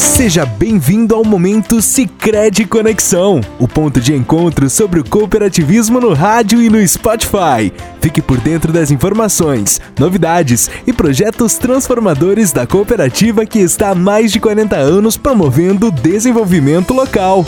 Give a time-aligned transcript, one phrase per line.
[0.00, 6.62] Seja bem-vindo ao momento Sicredi Conexão, o ponto de encontro sobre o cooperativismo no rádio
[6.62, 7.70] e no Spotify.
[8.00, 14.32] Fique por dentro das informações, novidades e projetos transformadores da cooperativa que está há mais
[14.32, 17.44] de 40 anos promovendo o desenvolvimento local.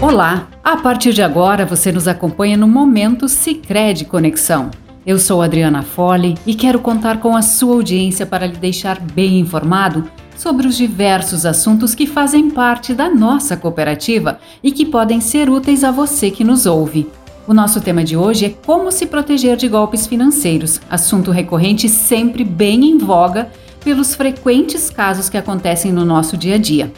[0.00, 4.70] Olá, a partir de agora você nos acompanha no momento Sicredi Conexão.
[5.04, 9.38] Eu sou Adriana Fole e quero contar com a sua audiência para lhe deixar bem
[9.38, 10.08] informado
[10.42, 15.84] sobre os diversos assuntos que fazem parte da nossa cooperativa e que podem ser úteis
[15.84, 17.08] a você que nos ouve.
[17.46, 22.42] O nosso tema de hoje é como se proteger de golpes financeiros, assunto recorrente sempre
[22.42, 23.52] bem em voga
[23.84, 26.92] pelos frequentes casos que acontecem no nosso dia a dia.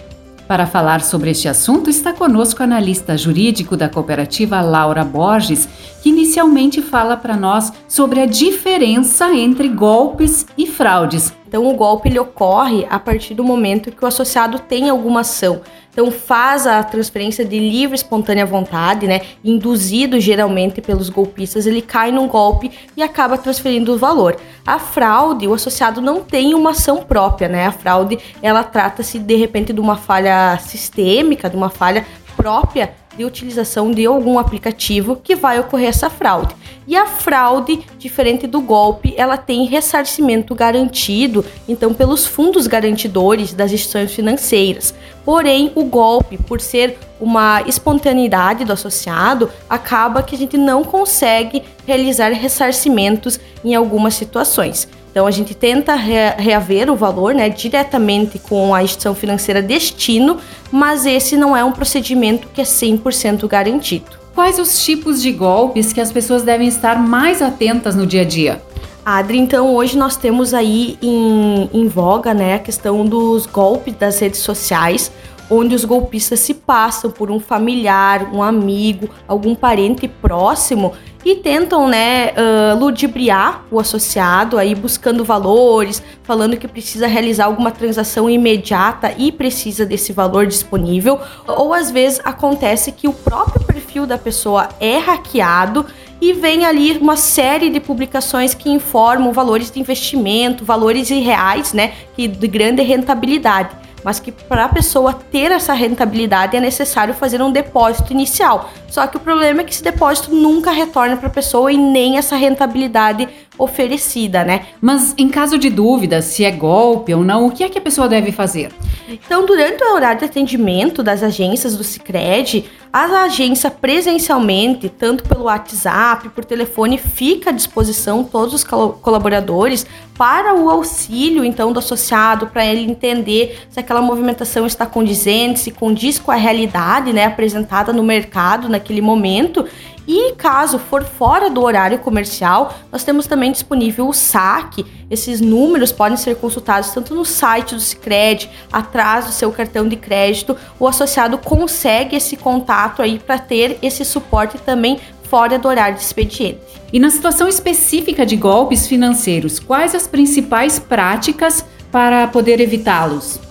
[0.48, 5.68] Para falar sobre este assunto, está conosco o analista jurídico da cooperativa Laura Borges,
[6.02, 11.32] que inicialmente fala para nós sobre a diferença entre golpes e fraudes.
[11.54, 15.60] Então, o golpe ele ocorre a partir do momento que o associado tem alguma ação.
[15.88, 19.20] Então, faz a transferência de livre, espontânea vontade, né?
[19.44, 24.36] Induzido geralmente pelos golpistas, ele cai num golpe e acaba transferindo o valor.
[24.66, 27.68] A fraude, o associado não tem uma ação própria, né?
[27.68, 32.04] A fraude, ela trata-se de repente de uma falha sistêmica, de uma falha
[32.36, 36.54] própria de utilização de algum aplicativo que vai ocorrer essa fraude.
[36.86, 43.72] E a fraude, diferente do golpe, ela tem ressarcimento garantido, então pelos fundos garantidores das
[43.72, 44.94] instituições financeiras.
[45.24, 51.62] Porém, o golpe, por ser uma espontaneidade do associado, acaba que a gente não consegue
[51.86, 54.86] realizar ressarcimentos em algumas situações.
[55.14, 60.38] Então a gente tenta reaver o valor né, diretamente com a instituição financeira destino,
[60.72, 64.06] mas esse não é um procedimento que é 100% garantido.
[64.34, 68.24] Quais os tipos de golpes que as pessoas devem estar mais atentas no dia a
[68.24, 68.60] dia?
[69.06, 74.18] Adri, então hoje nós temos aí em, em voga né, a questão dos golpes das
[74.18, 75.12] redes sociais,
[75.50, 80.92] onde os golpistas se passam por um familiar, um amigo, algum parente próximo
[81.24, 87.70] e tentam, né, uh, ludibriar o associado, aí buscando valores, falando que precisa realizar alguma
[87.70, 91.18] transação imediata e precisa desse valor disponível.
[91.46, 95.86] Ou às vezes acontece que o próprio perfil da pessoa é hackeado
[96.20, 101.92] e vem ali uma série de publicações que informam valores de investimento, valores irreais, né,
[102.16, 107.50] de grande rentabilidade mas que para a pessoa ter essa rentabilidade é necessário fazer um
[107.50, 108.70] depósito inicial.
[108.88, 112.18] Só que o problema é que esse depósito nunca retorna para a pessoa e nem
[112.18, 114.66] essa rentabilidade oferecida, né?
[114.80, 117.82] Mas em caso de dúvida se é golpe ou não, o que é que a
[117.82, 118.72] pessoa deve fazer?
[119.08, 125.44] Então, durante o horário de atendimento das agências do Sicredi, a agência presencialmente, tanto pelo
[125.44, 129.86] WhatsApp, por telefone, fica à disposição todos os colaboradores
[130.16, 135.70] para o auxílio então do associado, para ele entender se aquela movimentação está condizente, se
[135.70, 139.66] condiz com a realidade, né, apresentada no mercado naquele momento
[140.06, 144.84] e caso for fora do horário comercial, nós temos também disponível o saque.
[145.10, 149.96] Esses números podem ser consultados tanto no site do Sicredi, atrás do seu cartão de
[149.96, 150.56] crédito.
[150.78, 156.02] O associado consegue esse contato aí para ter esse suporte também fora do horário de
[156.02, 156.60] expediente.
[156.92, 163.43] E na situação específica de golpes financeiros, quais as principais práticas para poder evitá-los?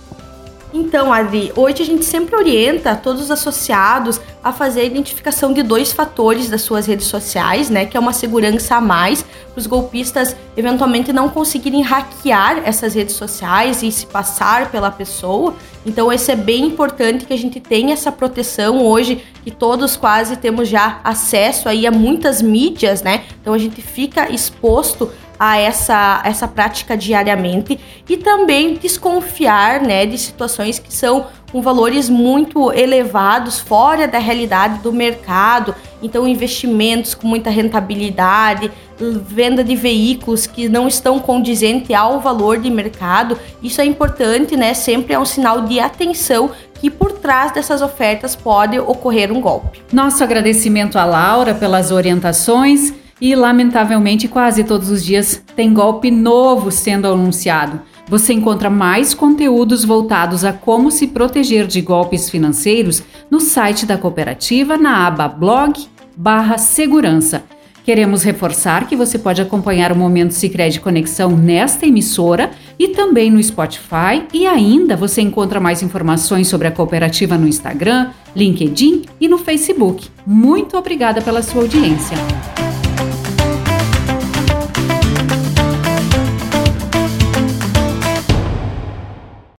[0.73, 5.61] Então, Adri, hoje a gente sempre orienta todos os associados a fazer a identificação de
[5.61, 7.85] dois fatores das suas redes sociais, né?
[7.85, 13.16] Que é uma segurança a mais para os golpistas eventualmente não conseguirem hackear essas redes
[13.16, 15.53] sociais e se passar pela pessoa.
[15.85, 20.38] Então, esse é bem importante que a gente tenha essa proteção hoje, que todos quase
[20.38, 23.25] temos já acesso aí a muitas mídias, né?
[23.41, 30.17] Então a gente fica exposto a essa, essa prática diariamente e também desconfiar né, de
[30.17, 35.75] situações que são com valores muito elevados, fora da realidade do mercado.
[36.01, 42.71] Então, investimentos com muita rentabilidade, venda de veículos que não estão condizentes ao valor de
[42.71, 43.38] mercado.
[43.61, 44.73] Isso é importante, né?
[44.73, 46.50] Sempre é um sinal de atenção
[46.81, 49.80] que por trás dessas ofertas pode ocorrer um golpe.
[49.94, 56.69] Nosso agradecimento a Laura pelas orientações e, lamentavelmente, quase todos os dias tem golpe novo
[56.69, 57.79] sendo anunciado.
[58.05, 63.97] Você encontra mais conteúdos voltados a como se proteger de golpes financeiros no site da
[63.97, 65.87] cooperativa na aba blog
[66.17, 67.45] barra segurança.
[67.85, 73.41] Queremos reforçar que você pode acompanhar o Momento Sicredi Conexão nesta emissora e também no
[73.41, 79.37] Spotify e ainda você encontra mais informações sobre a cooperativa no Instagram, LinkedIn e no
[79.37, 80.09] Facebook.
[80.27, 82.17] Muito obrigada pela sua audiência.